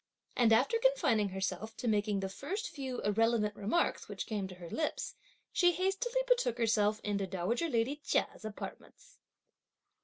And 0.35 0.51
after 0.51 0.79
confining 0.79 1.29
herself 1.29 1.77
to 1.77 1.87
making 1.87 2.19
the 2.21 2.27
first 2.27 2.71
few 2.71 3.01
irrelevant 3.03 3.55
remarks 3.55 4.09
which 4.09 4.25
came 4.25 4.47
to 4.47 4.55
her 4.55 4.67
lips, 4.67 5.13
she 5.53 5.73
hastily 5.73 6.23
betook 6.27 6.57
herself 6.57 6.99
into 7.03 7.27
dowager 7.27 7.69
lady 7.69 7.97
Chia's 7.97 8.43
apartments. 8.43 9.19